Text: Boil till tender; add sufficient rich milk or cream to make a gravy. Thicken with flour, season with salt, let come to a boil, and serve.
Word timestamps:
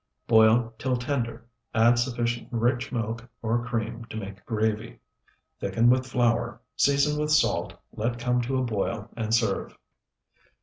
Boil 0.25 0.73
till 0.79 0.97
tender; 0.97 1.45
add 1.75 1.99
sufficient 1.99 2.47
rich 2.49 2.91
milk 2.91 3.29
or 3.43 3.63
cream 3.63 4.03
to 4.05 4.17
make 4.17 4.39
a 4.39 4.43
gravy. 4.47 4.97
Thicken 5.59 5.91
with 5.91 6.07
flour, 6.07 6.59
season 6.75 7.21
with 7.21 7.31
salt, 7.31 7.75
let 7.93 8.17
come 8.17 8.41
to 8.41 8.57
a 8.57 8.63
boil, 8.63 9.11
and 9.15 9.31
serve. 9.31 9.77